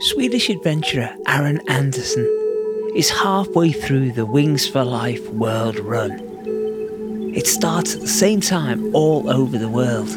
[0.00, 2.26] Swedish adventurer Aaron Anderson
[2.94, 6.10] is halfway through the Wings for Life World Run.
[7.34, 10.10] It starts at the same time all over the world.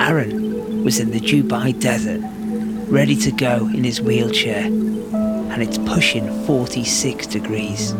[0.00, 2.22] Aaron was in the Dubai desert,
[2.90, 7.92] ready to go in his wheelchair, and it's pushing 46 degrees.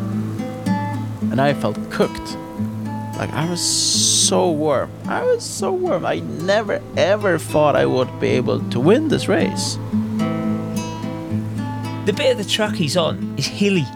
[1.31, 2.37] And I felt cooked.
[3.17, 4.91] Like I was so warm.
[5.07, 6.05] I was so warm.
[6.05, 9.79] I never ever thought I would be able to win this race.
[12.05, 13.87] The bit of the track he's on is hilly,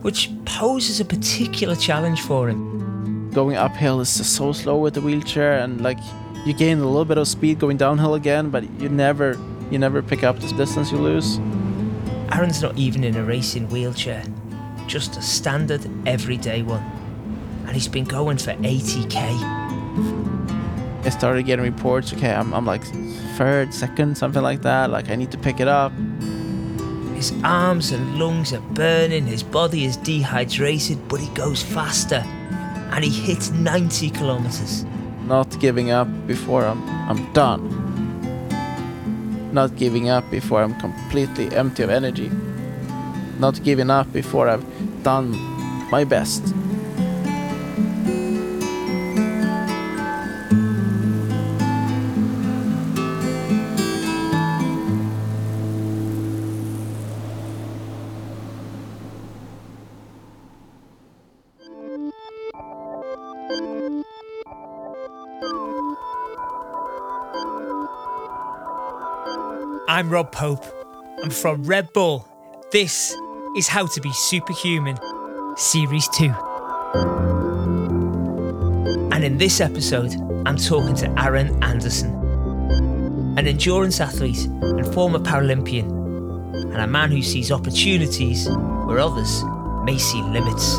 [0.00, 3.30] which poses a particular challenge for him.
[3.32, 5.98] Going uphill is so slow with the wheelchair, and like
[6.46, 9.38] you gain a little bit of speed going downhill again, but you never
[9.70, 11.38] you never pick up the distance you lose.
[12.32, 14.24] Aaron's not even in a racing wheelchair,
[14.86, 17.03] just a standard everyday one.
[17.74, 19.16] And he's been going for 80k.
[21.04, 22.84] I started getting reports, okay, I'm, I'm like
[23.36, 24.90] third, second, something like that.
[24.90, 25.90] Like I need to pick it up.
[27.16, 32.22] His arms and lungs are burning, his body is dehydrated, but he goes faster.
[32.92, 34.84] And he hits 90 kilometers.
[35.26, 37.60] Not giving up before I'm I'm done.
[39.52, 42.30] Not giving up before I'm completely empty of energy.
[43.40, 44.64] Not giving up before I've
[45.02, 45.32] done
[45.90, 46.54] my best.
[70.14, 70.64] Rob Pope.
[71.24, 72.24] I'm from Red Bull.
[72.70, 73.16] This
[73.56, 74.96] is How to Be Superhuman,
[75.56, 76.26] Series 2.
[79.10, 80.14] And in this episode,
[80.46, 82.14] I'm talking to Aaron Anderson,
[83.36, 85.90] an endurance athlete and former Paralympian,
[86.62, 88.48] and a man who sees opportunities
[88.86, 89.42] where others
[89.82, 90.76] may see limits.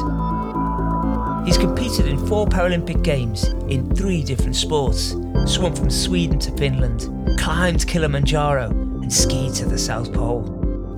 [1.45, 5.09] He's competed in four Paralympic Games in three different sports,
[5.45, 10.43] swum from Sweden to Finland, climbed Kilimanjaro, and skied to the South Pole.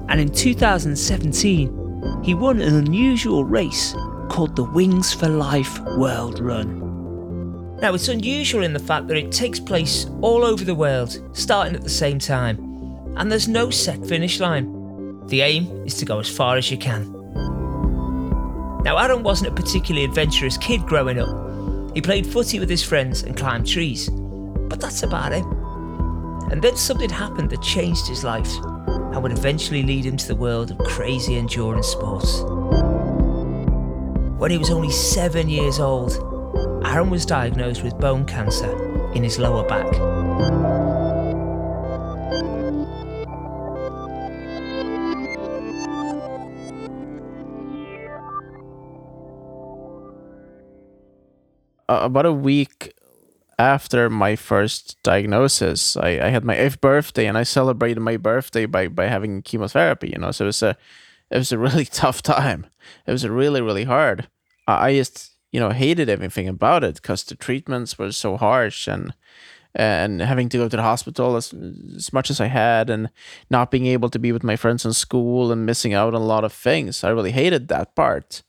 [0.07, 3.93] And in 2017, he won an unusual race
[4.29, 7.75] called the Wings for Life World Run.
[7.81, 11.75] Now, it's unusual in the fact that it takes place all over the world, starting
[11.75, 12.57] at the same time,
[13.17, 15.27] and there's no set finish line.
[15.27, 17.11] The aim is to go as far as you can.
[18.83, 21.93] Now, Aron wasn't a particularly adventurous kid growing up.
[21.93, 25.43] He played footy with his friends and climbed trees, but that's about it.
[26.49, 28.51] And then something happened that changed his life
[28.87, 32.41] and would eventually lead him to the world of crazy endurance sports.
[34.39, 36.13] When he was only seven years old,
[36.85, 38.71] Aaron was diagnosed with bone cancer
[39.13, 39.87] in his lower back.
[51.89, 52.93] About a week
[53.59, 58.65] after my first diagnosis, I, I had my eighth birthday and I celebrated my birthday
[58.65, 60.31] by, by having chemotherapy, you know.
[60.31, 60.77] So it was a
[61.29, 62.67] it was a really tough time.
[63.05, 64.27] It was really, really hard.
[64.67, 68.87] I, I just, you know, hated everything about it because the treatments were so harsh
[68.87, 69.13] and
[69.75, 71.53] and having to go to the hospital as,
[71.95, 73.11] as much as I had and
[73.51, 76.25] not being able to be with my friends in school and missing out on a
[76.25, 77.03] lot of things.
[77.03, 78.41] I really hated that part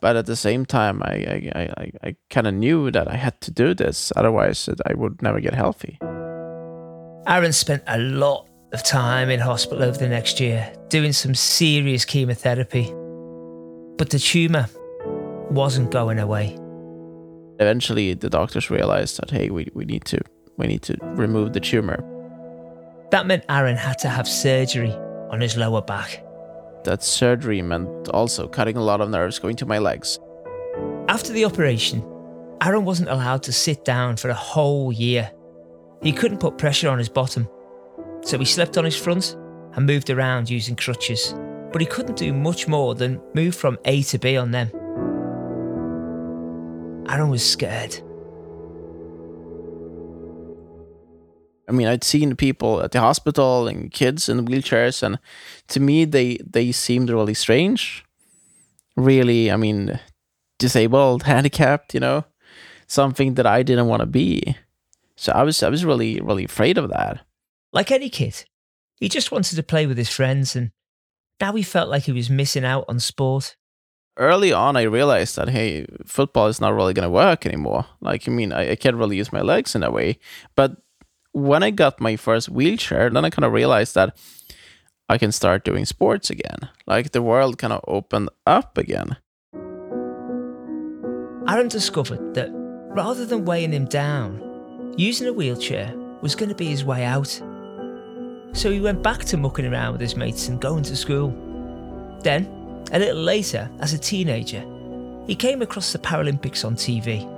[0.00, 1.14] but at the same time i
[1.56, 5.22] i i, I kind of knew that i had to do this otherwise i would
[5.22, 5.98] never get healthy.
[7.28, 12.04] Aaron spent a lot of time in hospital over the next year doing some serious
[12.04, 12.92] chemotherapy.
[13.98, 14.68] But the tumor
[15.50, 16.56] wasn't going away.
[17.58, 20.20] Eventually the doctors realized that hey we, we need to
[20.56, 22.04] we need to remove the tumor
[23.10, 24.92] that meant Aaron had to have surgery
[25.30, 26.22] on his lower back
[26.86, 30.18] that surgery meant also cutting a lot of nerves going to my legs.
[31.08, 32.04] After the operation,
[32.62, 35.30] Aaron wasn't allowed to sit down for a whole year.
[36.02, 37.48] He couldn't put pressure on his bottom,
[38.22, 39.36] so he slept on his front
[39.74, 41.34] and moved around using crutches.
[41.70, 44.70] But he couldn't do much more than move from A to B on them.
[47.08, 48.00] Aaron was scared.
[51.68, 55.18] I mean, I'd seen people at the hospital and kids in wheelchairs, and
[55.68, 58.04] to me, they they seemed really strange.
[58.96, 59.98] Really, I mean,
[60.58, 62.24] disabled, handicapped, you know,
[62.86, 64.56] something that I didn't want to be.
[65.16, 67.24] So I was I was really really afraid of that.
[67.72, 68.44] Like any kid,
[68.96, 70.70] he just wanted to play with his friends, and
[71.40, 73.56] now he felt like he was missing out on sport.
[74.18, 77.86] Early on, I realized that hey, football is not really going to work anymore.
[78.00, 80.18] Like, I mean, I, I can't really use my legs in a way,
[80.54, 80.76] but
[81.36, 84.16] when I got my first wheelchair, then I kind of realized that
[85.06, 86.70] I can start doing sports again.
[86.86, 89.18] Like the world kind of opened up again.
[91.46, 95.92] Aaron discovered that rather than weighing him down, using a wheelchair
[96.22, 97.28] was going to be his way out.
[98.54, 101.28] So he went back to mucking around with his mates and going to school.
[102.22, 102.46] Then,
[102.92, 104.64] a little later, as a teenager,
[105.26, 107.30] he came across the Paralympics on TV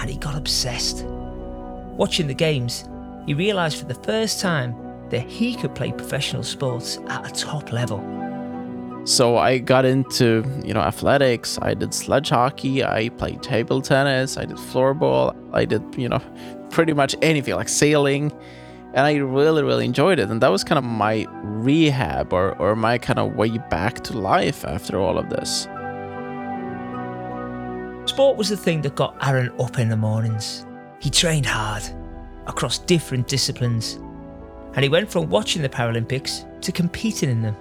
[0.00, 1.04] and he got obsessed.
[1.04, 2.84] Watching the games,
[3.26, 4.74] he realised for the first time
[5.10, 8.00] that he could play professional sports at a top level.
[9.04, 11.58] So I got into, you know, athletics.
[11.62, 12.84] I did sledge hockey.
[12.84, 14.36] I played table tennis.
[14.36, 15.34] I did floorball.
[15.52, 16.20] I did, you know,
[16.70, 18.32] pretty much anything like sailing.
[18.94, 20.28] And I really, really enjoyed it.
[20.28, 24.18] And that was kind of my rehab or, or my kind of way back to
[24.18, 25.68] life after all of this.
[28.10, 30.64] Sport was the thing that got Aaron up in the mornings.
[31.00, 31.82] He trained hard
[32.46, 33.94] across different disciplines.
[34.74, 37.56] And he went from watching the Paralympics to competing in them.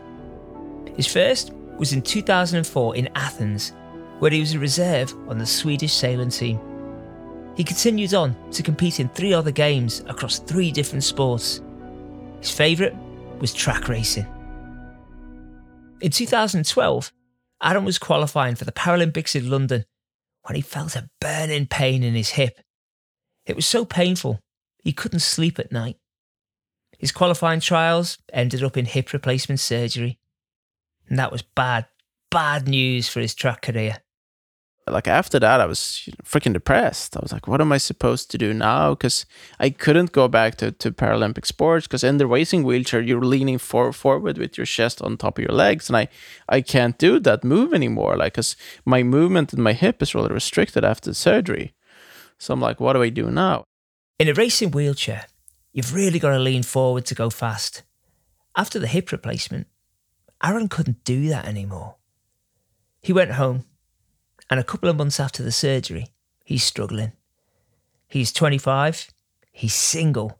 [0.95, 3.73] His first was in 2004 in Athens,
[4.19, 6.59] where he was a reserve on the Swedish sailing team.
[7.55, 11.61] He continued on to compete in three other games across three different sports.
[12.39, 12.95] His favourite
[13.39, 14.27] was track racing.
[16.01, 17.11] In 2012,
[17.63, 19.85] Aron was qualifying for the Paralympics in London
[20.43, 22.59] when he felt a burning pain in his hip.
[23.45, 24.39] It was so painful,
[24.85, 25.97] he couldn't sleep at night.
[26.99, 30.19] His qualifying trials ended up in hip replacement surgery.
[31.09, 31.87] And that was bad,
[32.29, 33.97] bad news for his track career.
[34.87, 37.17] Like after that, I was freaking depressed.
[37.17, 38.91] I was like, what am I supposed to do now?
[38.91, 39.25] Because
[39.59, 43.57] I couldn't go back to, to Paralympic sports because in the racing wheelchair, you're leaning
[43.57, 45.89] for, forward with your chest on top of your legs.
[45.89, 46.07] And I,
[46.47, 48.15] I can't do that move anymore.
[48.15, 48.55] Like, because
[48.85, 51.73] my movement in my hip is really restricted after surgery.
[52.37, 53.65] So I'm like, what do I do now?
[54.17, 55.25] In a racing wheelchair,
[55.73, 57.83] you've really got to lean forward to go fast.
[58.55, 59.67] After the hip replacement,
[60.41, 61.95] Aaron couldn't do that anymore.
[63.01, 63.65] He went home,
[64.49, 66.07] and a couple of months after the surgery,
[66.45, 67.11] he's struggling.
[68.07, 69.09] He's 25,
[69.51, 70.39] he's single,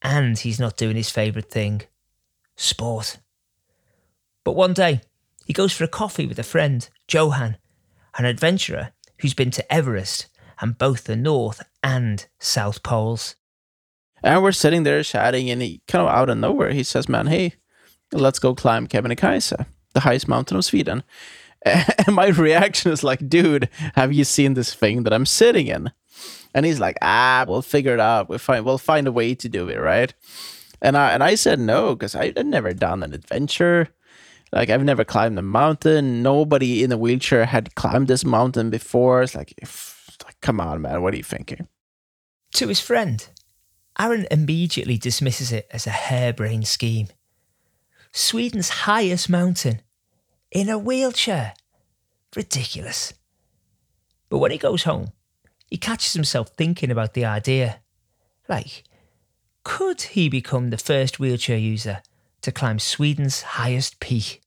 [0.00, 1.82] and he's not doing his favourite thing
[2.56, 3.18] sport.
[4.44, 5.02] But one day,
[5.44, 7.58] he goes for a coffee with a friend, Johan,
[8.16, 10.28] an adventurer who's been to Everest
[10.58, 13.36] and both the North and South Poles.
[14.22, 17.26] And we're sitting there chatting, and he kind of out of nowhere, he says, Man,
[17.26, 17.54] hey,
[18.12, 21.02] let's go climb Kebnekaise, the highest mountain of Sweden.
[22.06, 25.90] And my reaction is like, dude, have you seen this thing that I'm sitting in?
[26.54, 28.30] And he's like, ah, we'll figure it out.
[28.30, 30.12] We'll find we'll find a way to do it, right?
[30.80, 33.88] And I and I said no, because I'd never done an adventure.
[34.52, 36.22] Like I've never climbed a mountain.
[36.22, 39.22] Nobody in a wheelchair had climbed this mountain before.
[39.22, 39.99] It's like, if,
[40.40, 41.68] come on, man, what are you thinking?
[42.54, 43.26] To his friend,
[43.98, 47.08] Aaron immediately dismisses it as a harebrained scheme.
[48.12, 49.82] Sweden's highest mountain,
[50.50, 51.54] in a wheelchair.
[52.34, 53.12] Ridiculous.
[54.28, 55.12] But when he goes home,
[55.68, 57.80] he catches himself thinking about the idea.
[58.48, 58.84] Like,
[59.64, 62.02] could he become the first wheelchair user
[62.42, 64.42] to climb Sweden's highest peak?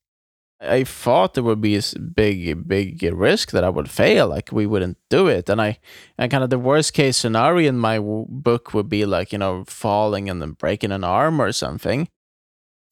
[0.64, 4.28] I thought there would be a big, big risk that I would fail.
[4.28, 5.78] Like we wouldn't do it, and I,
[6.18, 9.64] and kind of the worst case scenario in my book would be like you know
[9.66, 12.08] falling and then breaking an arm or something.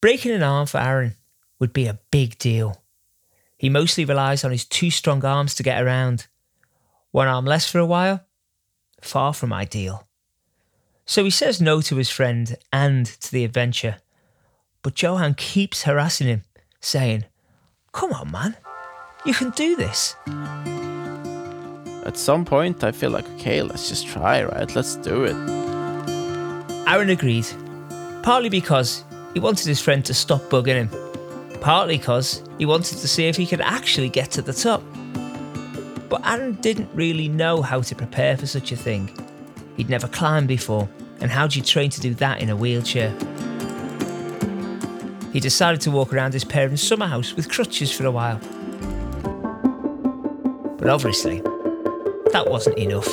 [0.01, 1.17] Breaking an arm for Aaron
[1.59, 2.83] would be a big deal.
[3.57, 6.26] He mostly relies on his two strong arms to get around.
[7.12, 8.25] One arm less for a while?
[9.00, 10.09] Far from ideal.
[11.05, 13.99] So he says no to his friend and to the adventure.
[14.83, 16.43] But Johan keeps harassing him,
[16.81, 17.26] saying,
[17.92, 18.56] Come on, man,
[19.26, 20.16] you can do this.
[22.04, 24.75] At some point, I feel like, okay, let's just try, right?
[24.75, 25.37] Let's do it.
[26.88, 27.46] Aaron agreed,
[28.22, 33.06] partly because he wanted his friend to stop bugging him, partly because he wanted to
[33.06, 34.82] see if he could actually get to the top.
[36.08, 39.11] But Aaron didn't really know how to prepare for such a thing.
[39.76, 40.88] He'd never climbed before,
[41.20, 43.14] and how do you train to do that in a wheelchair?
[45.33, 48.39] He decided to walk around his parents' summer house with crutches for a while.
[50.77, 51.41] But obviously,
[52.33, 53.09] that wasn't enough.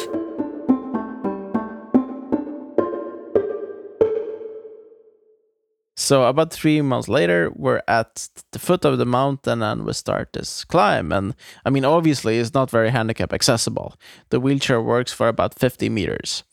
[5.96, 10.34] So about three months later, we're at the foot of the mountain and we start
[10.34, 11.12] this climb.
[11.12, 13.94] And I mean, obviously, it's not very handicap accessible.
[14.30, 16.44] The wheelchair works for about 50 meters.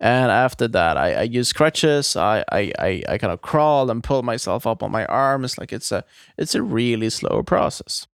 [0.00, 2.16] And after that, I, I use crutches.
[2.16, 5.58] I, I, I, I kind of crawl and pull myself up on my arms.
[5.58, 6.04] Like it's a
[6.36, 8.06] it's a really slow process.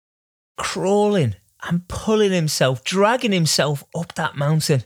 [0.57, 4.83] Crawling and pulling himself, dragging himself up that mountain.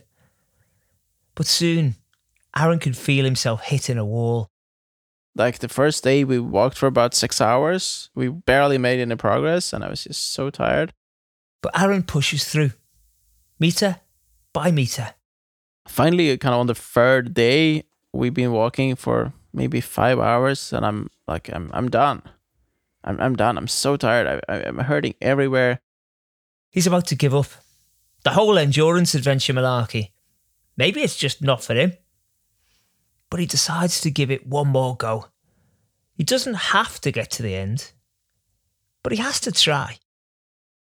[1.33, 1.95] But soon,
[2.55, 4.49] Aaron could feel himself hitting a wall.
[5.35, 8.09] Like the first day, we walked for about six hours.
[8.13, 10.93] We barely made any progress, and I was just so tired.
[11.61, 12.71] But Aaron pushes through,
[13.59, 14.01] meter
[14.51, 15.13] by meter.
[15.87, 17.83] Finally, kind of on the third day,
[18.13, 22.21] we've been walking for maybe five hours, and I'm like, I'm, I'm done.
[23.03, 23.57] I'm, I'm done.
[23.57, 24.41] I'm so tired.
[24.47, 25.81] I, I'm hurting everywhere.
[26.69, 27.47] He's about to give up.
[28.23, 30.11] The whole endurance adventure malarkey.
[30.77, 31.93] Maybe it's just not for him.
[33.29, 35.27] But he decides to give it one more go.
[36.15, 37.91] He doesn't have to get to the end,
[39.01, 39.97] but he has to try.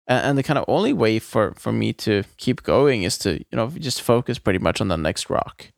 [0.10, 3.56] And, the kind of only way for, for me to keep going is to, you
[3.58, 5.72] know, just focus pretty much on the next rock.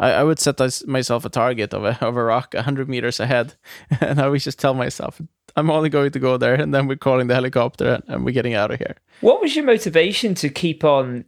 [0.00, 3.54] I, I would set myself a target of a, of a rock 100 meters ahead.
[4.00, 5.20] And I would just tell myself,
[5.56, 6.54] I'm only going to go there.
[6.54, 8.96] And then we're calling the helicopter and, and we're getting out of here.
[9.20, 11.26] What was your motivation to keep on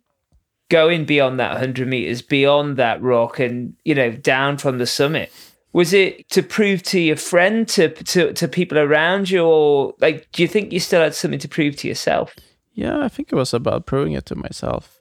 [0.69, 5.33] going beyond that 100 meters, beyond that rock, and, you know, down from the summit?
[5.73, 10.27] Was it to prove to your friend, to, to, to people around you, or like,
[10.33, 12.35] do you think you still had something to prove to yourself?
[12.77, 15.01] Yeah, I think it was about proving it to myself.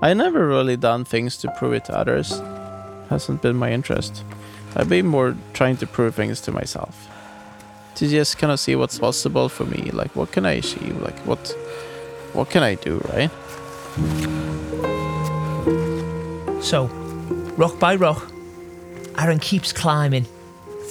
[0.00, 2.40] I never really done things to prove it to others.
[3.10, 4.22] Hasn't been my interest.
[4.76, 7.08] I've been more trying to prove things to myself.
[7.96, 9.90] To just kind of see what's possible for me.
[9.90, 10.96] Like what can I achieve?
[11.02, 11.52] Like what
[12.32, 13.30] what can I do, right?
[16.62, 16.86] So,
[17.56, 18.30] rock by rock,
[19.18, 20.26] Aaron keeps climbing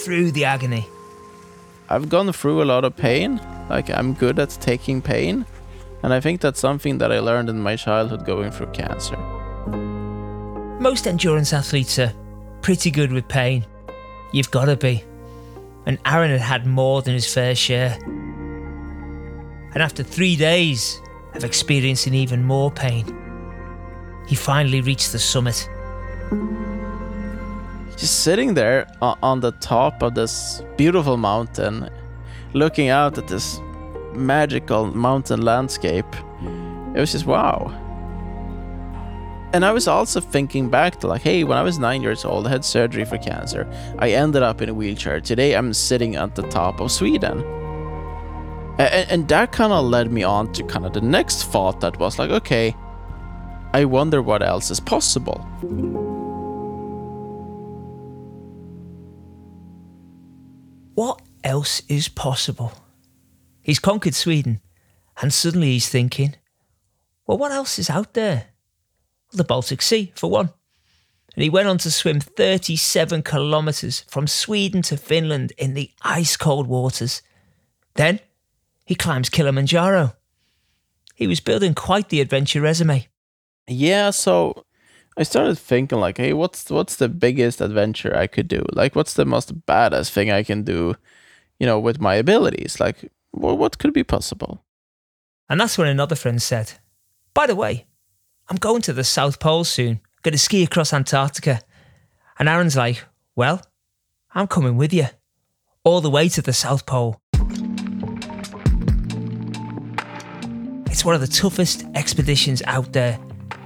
[0.03, 0.86] through the agony.
[1.90, 3.40] I've gone through a lot of pain.
[3.70, 5.46] Like I'm good at taking pain.
[6.04, 9.18] And I think that's something that I learned in my childhood going through cancer.
[10.80, 12.13] Most endurance athletes are
[12.62, 13.66] pretty good with pain.
[14.34, 15.04] You've got to be.
[15.86, 17.98] And Aaron had had more than his fair share.
[19.74, 21.02] And after three days
[21.36, 23.06] of experiencing even more pain,
[24.28, 25.70] he finally reached the summit.
[27.98, 31.90] Just sitting there on the top of this beautiful mountain,
[32.54, 33.60] looking out at this
[34.14, 36.06] magical mountain landscape.
[36.96, 37.80] It was just wow.
[39.54, 42.48] And I was also thinking back to like, hey, when I was nine years old,
[42.48, 43.68] I had surgery for cancer.
[44.00, 45.22] I ended up in a wheelchair.
[45.22, 47.44] Today I'm sitting at the top of Sweden.
[48.80, 52.00] And, and that kind of led me on to kind of the next thought that
[52.00, 52.76] was like, okay,
[53.74, 55.48] I wonder what else is possible.
[60.96, 62.74] What else is possible?
[63.62, 64.62] He's conquered Sweden,
[65.22, 66.36] and suddenly he's thinking,
[67.26, 68.48] well, what else is out there?
[69.32, 70.50] Well, the Baltic Sea, for one.
[71.36, 76.38] And he went on to swim 37 kilometres from Sweden to Finland in the ice
[76.38, 77.24] cold waters.
[77.96, 78.20] Then
[78.86, 80.16] he climbs Kilimanjaro.
[81.16, 83.08] He was building quite the adventure resume.
[83.68, 84.66] Yeah, so
[85.15, 88.65] I started thinking like, hey, what's what's the biggest adventure I could do?
[88.74, 90.96] Like what's the most badass thing I can do,
[91.60, 92.79] you know, with my abilities?
[92.79, 94.63] Like what could be possible?
[95.50, 96.74] And that's when another friend said,
[97.34, 97.86] By the way,
[98.50, 100.00] I'm going to the South Pole soon.
[100.24, 101.62] Going to ski across Antarctica.
[102.39, 103.03] And Aaron's like,
[103.36, 103.62] Well,
[104.34, 105.08] I'm coming with you.
[105.84, 107.20] All the way to the South Pole.
[110.89, 113.20] It's one of the toughest expeditions out there,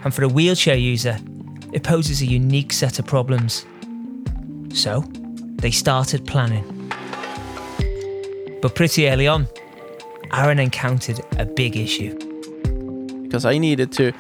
[0.04, 1.20] and for a wheelchair user,
[1.72, 3.66] it poses a unique set of problems.
[4.74, 5.02] So,
[5.58, 6.92] they started planning.
[8.62, 9.48] But pretty early on,
[10.34, 12.18] Aaron encountered a big issue.
[13.24, 14.14] Because I needed to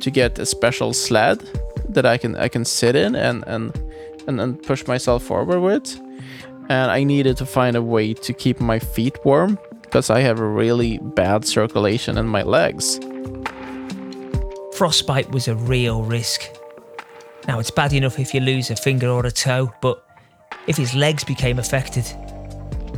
[0.00, 1.38] to get a special sled
[1.88, 3.72] that I can I can sit in and and
[4.26, 6.00] and, and push myself forward with.
[6.68, 10.40] And I needed to find a way to keep my feet warm because I have
[10.40, 12.98] a really bad circulation in my legs.
[14.72, 16.53] Frostbite was a real risk.
[17.46, 20.06] Now, it's bad enough if you lose a finger or a toe, but
[20.66, 22.04] if his legs became affected,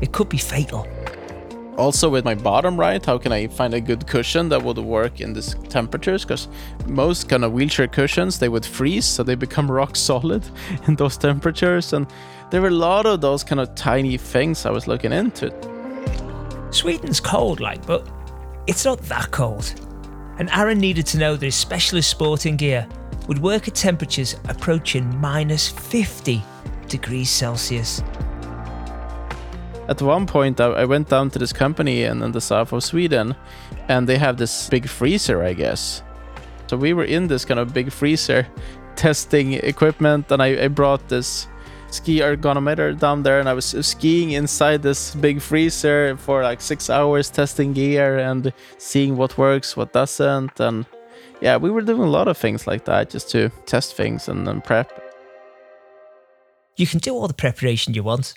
[0.01, 0.87] it could be fatal.
[1.77, 5.21] Also, with my bottom right, how can I find a good cushion that would work
[5.21, 6.25] in these temperatures?
[6.25, 6.49] Because
[6.87, 10.43] most kind of wheelchair cushions they would freeze, so they become rock solid
[10.87, 11.93] in those temperatures.
[11.93, 12.07] And
[12.51, 15.53] there were a lot of those kind of tiny things I was looking into.
[16.71, 18.09] Sweden's cold, like, but
[18.67, 19.75] it's not that cold.
[20.39, 22.87] And Aaron needed to know that his specialist sporting gear
[23.27, 26.43] would work at temperatures approaching minus 50
[26.89, 28.03] degrees Celsius.
[29.89, 33.37] At one point, I, went down to this company in, in the south of Sweden,
[33.89, 36.03] and they have this big freezer, I guess.
[36.67, 38.49] So we were in this kind of big freezer
[38.97, 41.47] testing equipment, and I, I brought this
[41.91, 46.91] ski ergometer down there, and I was skiing inside this big freezer for like six
[46.91, 50.85] hours, testing gear and seeing what works, what doesn't, and
[51.41, 54.47] yeah, we were doing a lot of things like that just to test things and
[54.47, 55.03] then prep.
[56.77, 58.35] You can do all the preparation you want,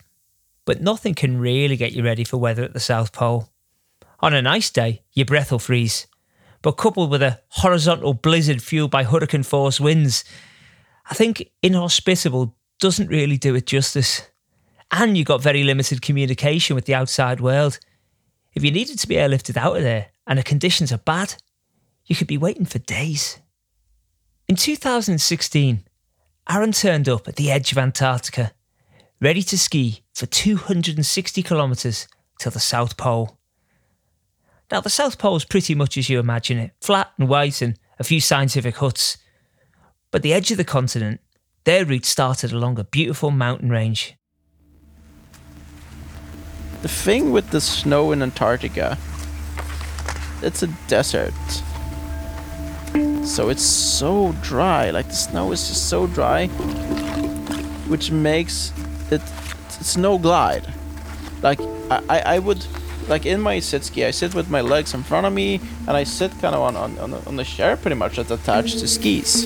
[0.66, 3.50] but nothing can really get you ready for weather at the South Pole.
[4.22, 6.08] On a nice day, your breath will freeze,
[6.62, 10.24] but coupled with a horizontal blizzard fueled by hurricane force winds,
[11.10, 14.28] I think inhospitable doesn't really do it justice.
[14.92, 17.80] And you got very limited communication with the outside world.
[18.54, 21.36] If you needed to be airlifted out of there and the conditions are bad,
[22.10, 23.40] you could be waiting for days.
[24.50, 25.84] In 2016,
[26.50, 28.52] Aaron turned up at the edge of Antarctica,
[29.22, 32.08] ready to ski for 260 kilometres
[32.40, 33.38] to the South Pole.
[34.72, 37.78] Now, the South Pole is pretty much as you imagine it flat and white and
[38.00, 39.18] a few scientific huts.
[40.10, 41.22] But the edge of the continent,
[41.64, 44.16] their route started along a beautiful mountain range.
[46.82, 48.98] The thing with the snow in Antarctica,
[50.42, 51.34] it's a desert.
[53.30, 56.48] So it's so dry, like the snow is just so dry,
[57.88, 58.74] which makes
[59.12, 59.22] it
[59.70, 60.66] snow glide.
[61.44, 62.66] Like I, I, I would
[63.08, 65.96] like in my sit ski, I sit with my legs in front of me, and
[65.96, 68.80] I sit kind of on on on the, on the chair pretty much that's attached
[68.80, 69.46] to skis.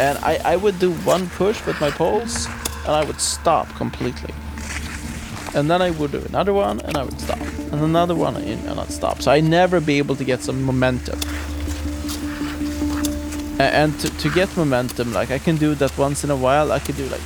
[0.00, 2.46] And I I would do one push with my poles,
[2.86, 4.34] and I would stop completely.
[5.54, 7.40] And then I would do another one, and I would stop,
[7.70, 9.20] and another one, and I'd stop.
[9.20, 11.20] So I never be able to get some momentum.
[13.58, 16.70] And to, to get momentum, like I can do that once in a while.
[16.70, 17.20] I could do like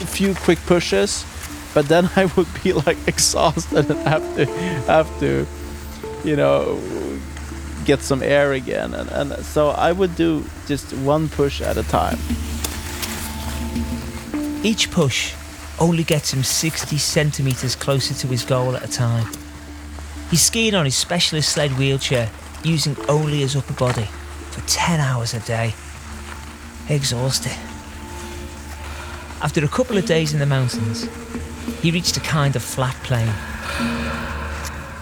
[0.00, 1.24] a few quick pushes,
[1.72, 4.46] but then I would be like exhausted and have to
[4.86, 5.46] have to,
[6.24, 6.80] you know,
[7.84, 8.92] get some air again.
[8.92, 12.18] And, and so I would do just one push at a time.
[14.64, 15.32] Each push
[15.78, 19.30] only gets him 60 centimetres closer to his goal at a time.
[20.28, 22.30] He's skiing on his specialist sled wheelchair
[22.64, 24.08] using only his upper body
[24.56, 25.74] for 10 hours a day.
[26.88, 27.52] Exhausted.
[29.42, 31.06] After a couple of days in the mountains,
[31.82, 33.30] he reached a kind of flat plain.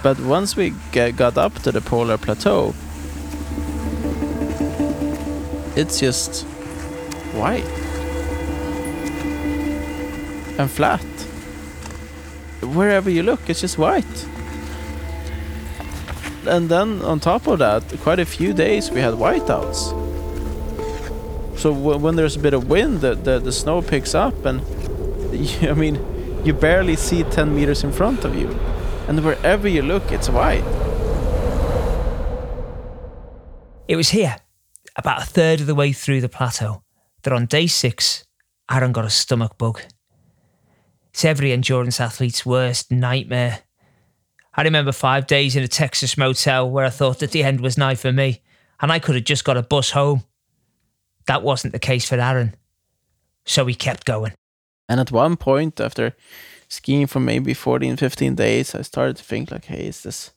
[0.02, 2.74] But once we got up to the polar plateau,
[5.76, 6.42] it's just
[7.32, 7.64] white
[10.58, 11.04] and flat.
[12.60, 14.26] Wherever you look, it's just white
[16.46, 19.92] and then on top of that, quite a few days we had whiteouts.
[21.58, 24.60] So when there's a bit of wind, the, the, the snow picks up, and
[25.62, 25.98] I mean,
[26.44, 28.48] you barely see 10 meters in front of you,
[29.08, 30.64] and wherever you look, it's white.
[33.86, 34.36] It was here,
[34.96, 36.82] about a third of the way through the plateau,
[37.22, 38.24] that on day six,
[38.70, 39.80] Aaron got a stomach bug.
[41.12, 43.60] It's every endurance athlete's worst nightmare
[44.56, 47.76] I remember five days in a Texas motel where I thought that the end was
[47.76, 48.40] nigh for me
[48.80, 50.22] and I could have just got a bus home.
[51.26, 52.54] That wasn't the case for Aaron.
[53.44, 54.32] So he kept going.
[54.88, 56.14] And at one point, after
[56.68, 60.32] skiing for maybe 14, 15 days, I started to think like, hey, is this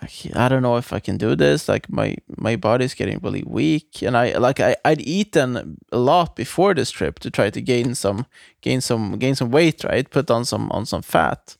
[0.00, 1.68] like I don't know if I can do this.
[1.68, 6.34] Like my my body's getting really weak, and I like I I'd eaten a lot
[6.36, 8.26] before this trip to try to gain some
[8.62, 10.08] gain some gain some weight, right?
[10.08, 11.56] Put on some on some fat,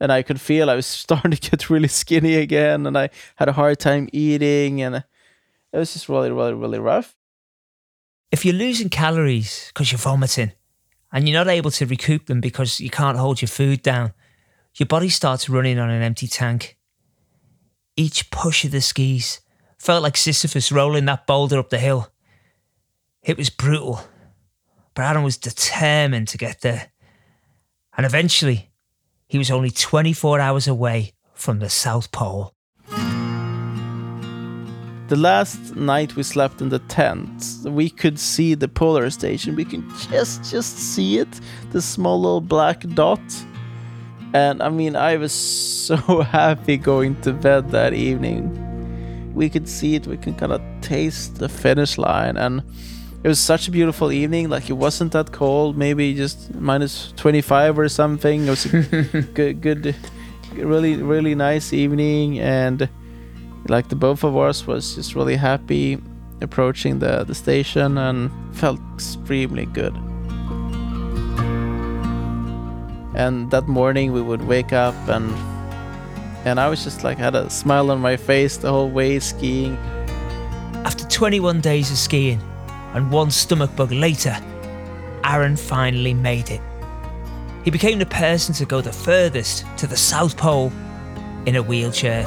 [0.00, 3.48] and I could feel I was starting to get really skinny again, and I had
[3.48, 7.16] a hard time eating, and it was just really, really, really rough.
[8.30, 10.52] If you're losing calories because you're vomiting,
[11.12, 14.12] and you're not able to recoup them because you can't hold your food down,
[14.74, 16.76] your body starts running on an empty tank.
[17.96, 19.40] Each push of the skis
[19.78, 22.10] felt like Sisyphus rolling that boulder up the hill.
[23.22, 24.00] It was brutal,
[24.94, 26.90] but Aron was determined to get there.
[27.96, 28.72] And eventually,
[29.34, 32.54] he was only 24 hours away from the South Pole.
[35.08, 39.56] The last night we slept in the tent, we could see the polar station.
[39.56, 41.40] We can just just see it,
[41.72, 43.18] the small little black dot.
[44.34, 45.32] And I mean, I was
[45.88, 48.44] so happy going to bed that evening.
[49.34, 52.62] We could see it, we can kind of taste the finish line and
[53.24, 54.50] it was such a beautiful evening.
[54.50, 58.46] Like it wasn't that cold, maybe just minus 25 or something.
[58.46, 58.82] It was a
[59.34, 59.96] good, good,
[60.52, 62.86] really, really nice evening, and
[63.66, 65.98] like the both of us was just really happy
[66.42, 69.96] approaching the the station and felt extremely good.
[73.14, 75.32] And that morning we would wake up and
[76.44, 79.78] and I was just like had a smile on my face the whole way skiing.
[80.84, 82.38] After 21 days of skiing,
[82.94, 84.36] and one stomach bug later,
[85.24, 86.60] Aaron finally made it.
[87.64, 90.72] He became the person to go the furthest to the South Pole
[91.46, 92.24] in a wheelchair.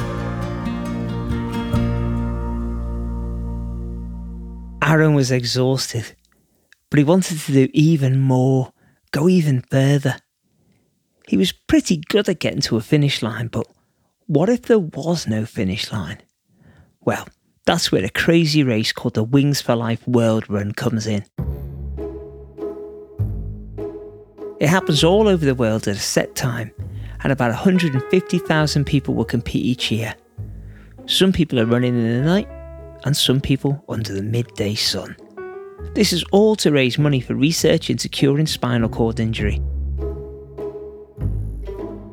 [4.82, 6.16] Aaron was exhausted,
[6.90, 8.72] but he wanted to do even more,
[9.12, 10.16] go even further.
[11.28, 13.68] He was pretty good at getting to a finish line, but
[14.28, 16.20] what if there was no finish line?
[17.02, 17.28] Well,
[17.68, 21.26] that's where a crazy race called the Wings for Life World Run comes in.
[24.62, 26.72] It happens all over the world at a set time,
[27.24, 30.16] and about 150,000 people will compete each year.
[31.08, 32.48] Some people are running in the night,
[33.04, 35.18] and some people under the midday sun.
[35.94, 39.62] This is all to raise money for research into curing spinal cord injury.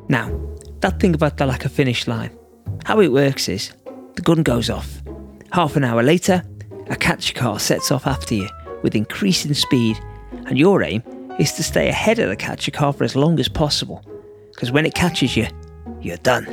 [0.09, 0.37] Now,
[0.81, 2.37] that thing about the lack of finish line.
[2.83, 3.71] How it works is
[4.15, 5.01] the gun goes off.
[5.55, 6.43] Half an hour later,
[6.89, 8.49] a catch car sets off after you
[8.83, 9.97] with increasing speed,
[10.47, 11.01] and your aim
[11.39, 14.05] is to stay ahead of the catcher car for as long as possible.
[14.51, 15.47] Because when it catches you,
[16.01, 16.45] you're done.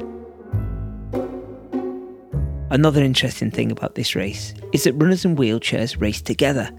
[2.71, 6.71] Another interesting thing about this race is that runners and wheelchairs race together.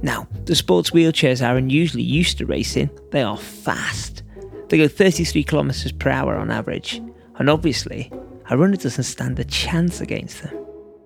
[0.00, 4.22] Now, the sports wheelchairs Aaron usually used to race in, they are fast.
[4.70, 7.02] They go 33 kilometers per hour on average,
[7.34, 8.10] and obviously,
[8.48, 10.56] a runner doesn't stand a chance against them.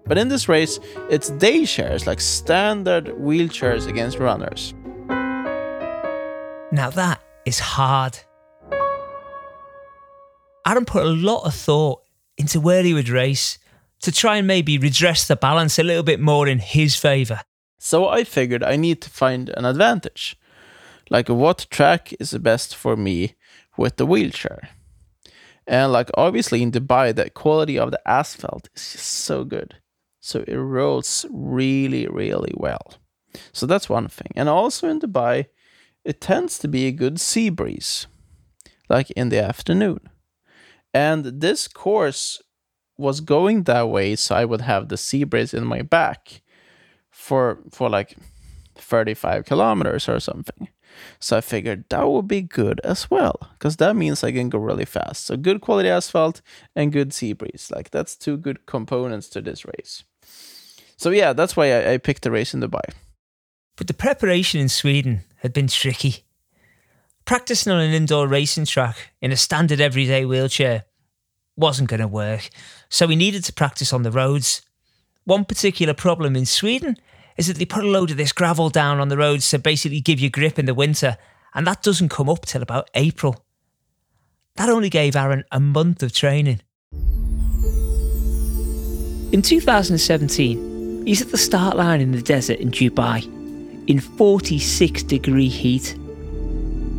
[0.07, 0.79] But in this race,
[1.11, 4.75] it's day shares, like standard wheelchairs against runners.
[6.73, 8.19] Now that is hard.
[10.67, 12.03] Aron put a lot of thought
[12.37, 13.59] into where he would race
[14.03, 17.41] to try and maybe redress the balance a little bit more in his favour.
[17.79, 20.37] So I figured I need to find an advantage.
[21.11, 23.35] Like what track is the best for me
[23.77, 24.71] with the wheelchair?
[25.67, 29.77] And like obviously in Dubai, the quality of the asphalt is just so good.
[30.25, 32.95] So it rolls really, really well.
[33.53, 34.33] So that's one thing.
[34.35, 35.49] And also in Dubai,
[36.03, 38.07] it tends to be a good sea breeze,
[38.89, 40.01] like in the afternoon.
[40.95, 42.41] And this course
[42.97, 46.41] was going that way so I would have the sea breeze in my back
[47.11, 48.17] for for like
[48.77, 50.69] 35 kilometers or something.
[51.21, 54.59] So I figured that would be good as well, because that means I can go
[54.59, 55.27] really fast.
[55.27, 56.41] So good quality asphalt
[56.75, 57.71] and good sea breeze.
[57.75, 60.05] Like that's two good components to this race.
[60.97, 62.83] So yeah, that's why I, I picked the race in Dubai.
[63.77, 66.25] But the preparation in Sweden had been tricky.
[67.25, 70.85] Practicing on an indoor racing track in a standard everyday wheelchair
[71.57, 72.51] wasn't going to work,
[72.89, 74.63] so we needed to practice on the roads.
[75.25, 76.97] One particular problem in Sweden
[77.37, 80.01] is that they put a load of this gravel down on the roads to basically
[80.01, 81.17] give you grip in the winter,
[81.55, 83.45] and that doesn't come up till about April.
[84.57, 86.61] That only gave Aaron a month of training.
[89.33, 90.74] In 2017,
[91.05, 93.25] he's at the start line in the desert in Dubai
[93.89, 95.97] in 46 degree heat.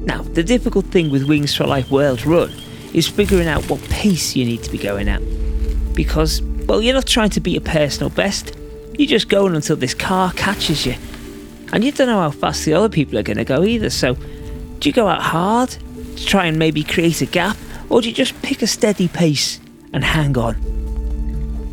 [0.05, 2.51] Now, the difficult thing with Wings for Life World Run
[2.93, 5.21] is figuring out what pace you need to be going at.
[5.95, 8.55] Because, well, you're not trying to beat a personal best,
[8.97, 10.95] you're just going until this car catches you.
[11.73, 14.13] And you don't know how fast the other people are going to go either, so
[14.13, 17.57] do you go out hard to try and maybe create a gap,
[17.89, 19.59] or do you just pick a steady pace
[19.91, 20.55] and hang on?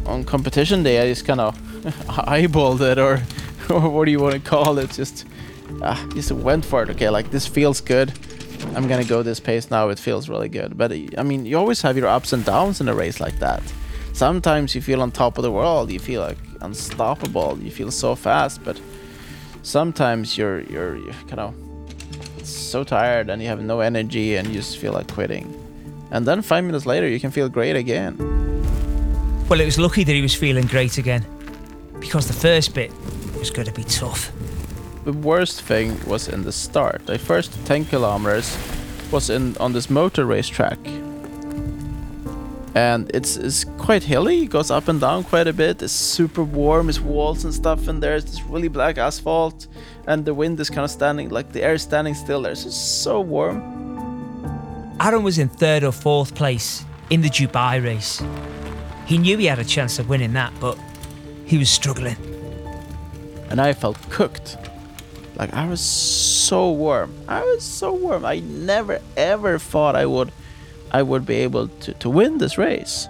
[0.06, 1.71] On competition day, I just kind of
[2.28, 3.22] eyeballed it, or,
[3.74, 4.90] or what do you want to call it?
[4.90, 5.26] Just,
[5.82, 6.90] uh, just went for it.
[6.90, 8.12] Okay, like this feels good.
[8.74, 9.88] I'm gonna go this pace now.
[9.88, 10.78] It feels really good.
[10.78, 13.62] But I mean, you always have your ups and downs in a race like that.
[14.12, 15.90] Sometimes you feel on top of the world.
[15.90, 17.58] You feel like unstoppable.
[17.58, 18.62] You feel so fast.
[18.64, 18.80] But
[19.62, 21.54] sometimes you're you're, you're kind of
[22.46, 25.46] so tired and you have no energy and you just feel like quitting.
[26.10, 28.16] And then five minutes later, you can feel great again.
[29.48, 31.24] Well, it was lucky that he was feeling great again,
[32.02, 32.92] because the first bit
[33.38, 34.32] was going to be tough
[35.04, 37.06] the worst thing was in the start.
[37.06, 38.56] The first 10 kilometers
[39.10, 40.78] was in on this motor race track.
[42.74, 45.82] And it's, it's quite hilly, it goes up and down quite a bit.
[45.82, 48.16] It's super warm, it's walls and stuff in there.
[48.16, 49.66] It's this really black asphalt,
[50.06, 52.52] and the wind is kind of standing, like the air is standing still there.
[52.52, 53.60] It's just so warm.
[55.00, 58.22] Aaron was in third or fourth place in the Dubai race.
[59.04, 60.78] He knew he had a chance of winning that, but
[61.52, 62.16] he was struggling.
[63.50, 64.56] And I felt cooked.
[65.36, 67.12] Like I was so warm.
[67.28, 68.24] I was so warm.
[68.24, 70.32] I never ever thought I would
[70.92, 73.06] I would be able to, to win this race.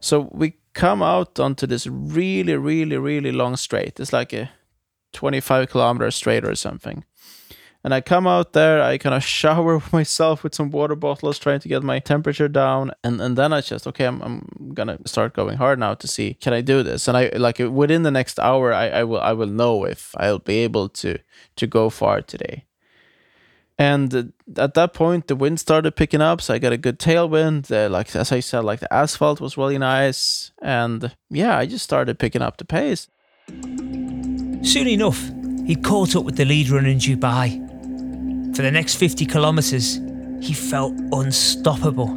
[0.00, 3.98] So we come out onto this really, really, really long straight.
[3.98, 4.50] It's like a
[5.14, 7.04] 25 kilometer straight or something.
[7.84, 11.60] And I come out there, I kind of shower myself with some water bottles, trying
[11.60, 12.90] to get my temperature down.
[13.04, 16.34] And, and then I just, okay, I'm, I'm gonna start going hard now to see,
[16.34, 17.06] can I do this?
[17.06, 20.40] And I like within the next hour, I, I will, I will know if I'll
[20.40, 21.18] be able to,
[21.56, 22.64] to go far today.
[23.80, 27.70] And at that point, the wind started picking up, so I got a good tailwind.
[27.70, 31.84] Uh, like as I said, like the asphalt was really nice, and yeah, I just
[31.84, 33.08] started picking up the pace.
[33.48, 35.30] Soon enough,
[35.68, 38.56] he caught up with the lead runner in Dubai.
[38.56, 40.00] For the next 50 kilometres,
[40.40, 42.08] he felt unstoppable.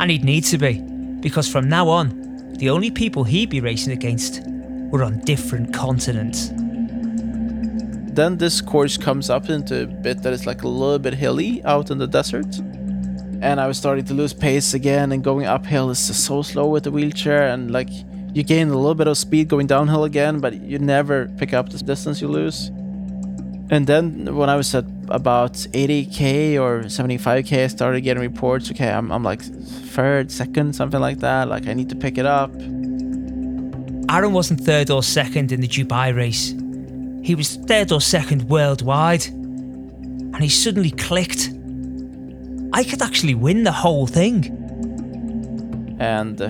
[0.00, 0.80] And he'd need to be,
[1.20, 4.40] because from now on, the only people he'd be racing against
[4.90, 6.50] were on different continents.
[8.14, 11.62] Then this course comes up into a bit that is like a little bit hilly
[11.64, 12.56] out in the desert.
[13.42, 16.84] And I was starting to lose pace again, and going uphill is so slow with
[16.84, 17.90] the wheelchair, and like
[18.34, 21.70] you gain a little bit of speed going downhill again, but you never pick up
[21.70, 22.70] the distance you lose.
[23.70, 28.70] And then when I was at about 80k or 75k, I started getting reports.
[28.70, 31.48] Okay, I'm, I'm like third, second, something like that.
[31.48, 32.50] Like I need to pick it up.
[34.10, 36.54] Aaron wasn't third or second in the Dubai race.
[37.22, 39.26] He was third or second worldwide.
[39.26, 41.50] And he suddenly clicked.
[42.72, 44.54] I could actually win the whole thing.
[45.98, 46.48] And uh,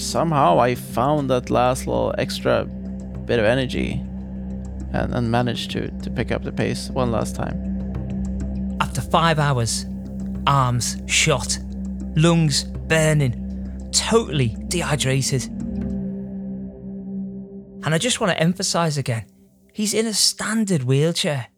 [0.00, 4.02] somehow I found that last little extra bit of energy
[4.92, 8.76] and, and managed to, to pick up the pace one last time.
[8.80, 9.86] After five hours,
[10.46, 11.58] arms shot,
[12.16, 15.44] lungs burning, totally dehydrated.
[17.82, 19.26] And I just want to emphasize again
[19.72, 21.48] he's in a standard wheelchair.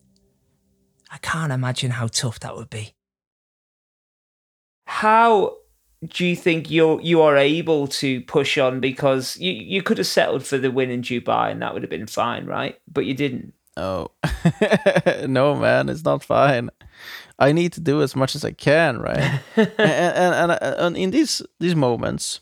[1.10, 2.94] I can't imagine how tough that would be.
[4.86, 5.56] How
[6.06, 10.06] do you think you're you are able to push on because you, you could have
[10.06, 12.78] settled for the win in Dubai and that would have been fine, right?
[12.90, 13.54] But you didn't.
[13.76, 14.10] Oh
[15.26, 16.70] no, man, it's not fine.
[17.38, 19.40] I need to do as much as I can, right?
[19.56, 22.40] and, and, and uh, and in these these moments,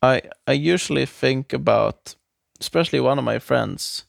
[0.00, 2.14] I I usually think about,
[2.60, 4.04] especially one of my friends.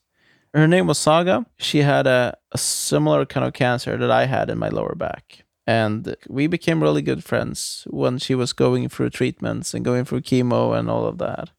[0.53, 1.45] Her name was Saga.
[1.57, 5.44] She had a, a similar kind of cancer that I had in my lower back
[5.67, 10.21] and we became really good friends when she was going through treatments and going through
[10.21, 11.49] chemo and all of that.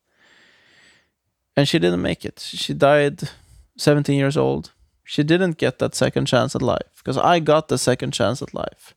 [1.57, 2.39] And she didn't make it.
[2.39, 3.31] She died
[3.79, 4.73] 17 years old.
[5.05, 8.53] She didn't get that second chance at life because i got the second chance at
[8.53, 8.95] life.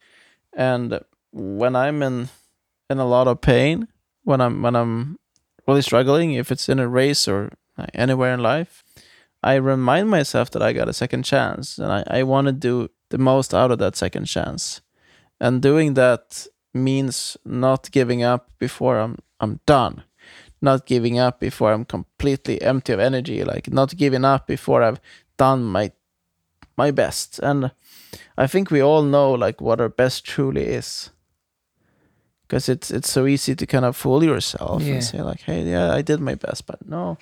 [0.54, 1.00] And
[1.32, 2.30] when i'm in
[2.90, 3.88] in a lot of pain
[4.24, 5.20] when i'm when i'm
[5.68, 7.52] really struggling if it's in a race or
[7.94, 8.84] anywhere in life
[9.44, 12.90] i remind myself that i got a second chance and i, I want to do
[13.10, 14.82] the most out of that second chance
[15.40, 20.04] and doing that means not giving up before I'm I'm done.
[20.62, 25.00] Not giving up before I'm completely empty of energy, like not giving up before I've
[25.38, 25.92] done my
[26.78, 27.40] my best.
[27.40, 27.72] And
[28.38, 31.12] I think we all know like what our best truly is.
[32.48, 34.94] Because it's it's so easy to kind of fool yourself Yeah.
[34.96, 37.18] and say like, hey, yeah, I did my best, but no,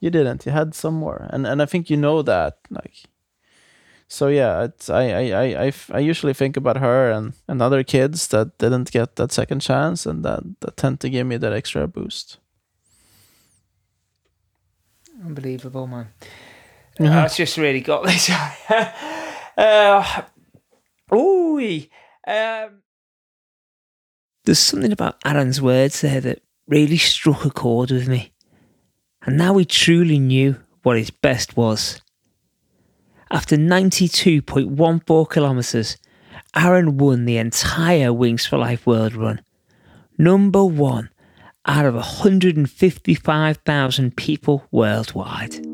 [0.00, 0.46] you didn't.
[0.46, 1.26] You had some more.
[1.30, 2.56] And and I think you know that.
[2.70, 3.04] Like
[4.12, 7.62] so yeah, it's I, I, I, I, f- I usually think about her and, and
[7.62, 11.36] other kids that didn't get that second chance and that, that tend to give me
[11.36, 12.38] that extra boost.
[15.24, 16.08] Unbelievable, man.
[16.98, 17.08] Mhm.
[17.08, 18.30] That's just really got this.
[19.56, 20.22] uh,
[21.14, 21.80] ooh,
[22.26, 22.82] um,
[24.44, 28.32] There's something about Aaron's words there that really struck a chord with me.
[29.22, 32.00] And now he truly knew what his best was.
[33.30, 35.96] After 92.14 kilometres,
[36.56, 39.40] Aaron won the entire Wings for Life World Run.
[40.18, 41.10] Number one
[41.66, 45.66] out of 155,000 people worldwide.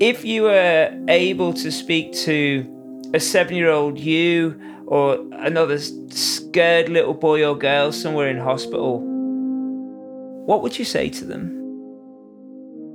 [0.00, 2.66] if you were able to speak to
[3.12, 9.00] a seven-year-old you or another scared little boy or girl somewhere in hospital,
[10.46, 11.50] what would you say to them?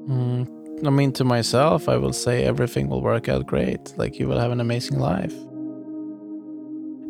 [0.09, 0.47] Mm,
[0.83, 3.93] I mean, to myself, I will say everything will work out great.
[3.97, 5.33] Like you will have an amazing life.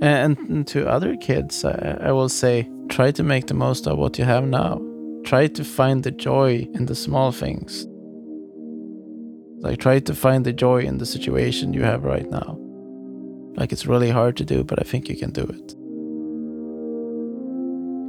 [0.02, 4.26] And, to other kids, I will say try to make the most of what you
[4.26, 4.82] have now.
[5.24, 7.88] Try to find the joy in the small things.
[9.64, 12.60] Like try to find the joy in the situation you have right now.
[13.56, 15.76] Like it's really hard to do, but I think you can do it.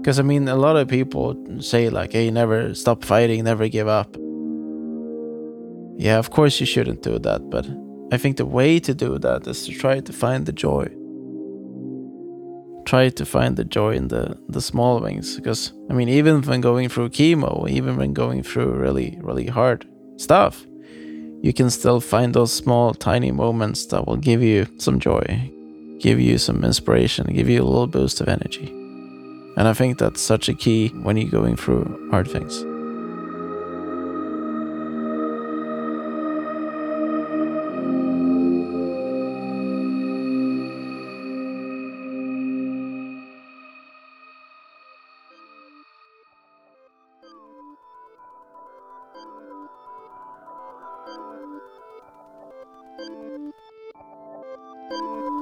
[0.02, 3.88] Because I mean, a lot of people say like, "Hey, never stop fighting, never give
[3.88, 4.16] up."
[5.98, 7.66] Yeah, of course you shouldn't do that, but
[8.12, 10.88] I think the way to do that is to try to find the joy.
[12.84, 16.60] Try to find the joy in the the small things, because I mean, even when
[16.60, 20.64] going through chemo, even when going through really really hard stuff,
[21.42, 25.50] you can still find those small tiny moments that will give you some joy,
[25.98, 28.68] give you some inspiration, give you a little boost of energy.
[29.56, 32.64] And I think that's such a key when you're going through hard things.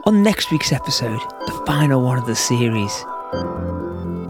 [0.06, 2.92] On next week's episode, the final one of the series,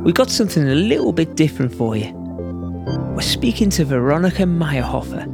[0.05, 2.13] we've got something a little bit different for you.
[3.17, 5.25] We're speaking to Veronica Meyerhofer,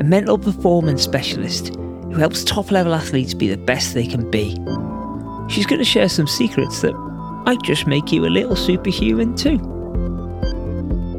[0.00, 4.56] a mental performance specialist who helps top level athletes be the best they can be.
[5.48, 6.94] She's going to share some secrets that
[7.44, 9.58] might just make you a little superhuman too.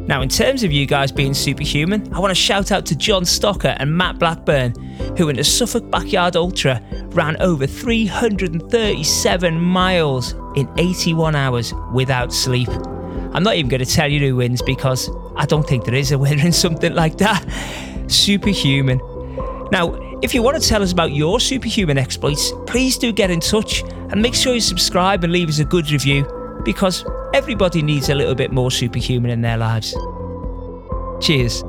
[0.07, 3.23] Now, in terms of you guys being superhuman, I want to shout out to John
[3.23, 4.73] Stocker and Matt Blackburn,
[5.17, 12.69] who in the Suffolk Backyard Ultra ran over 337 miles in 81 hours without sleep.
[13.33, 16.13] I'm not even going to tell you who wins because I don't think there is
[16.13, 17.45] a winner in something like that.
[18.07, 19.01] Superhuman.
[19.73, 23.41] Now, if you want to tell us about your superhuman exploits, please do get in
[23.41, 26.25] touch and make sure you subscribe and leave us a good review
[26.63, 27.03] because
[27.37, 29.95] everybody needs a little bit more superhuman in their lives.
[31.21, 31.63] Cheers.